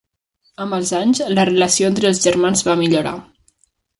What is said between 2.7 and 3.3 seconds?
va millorar.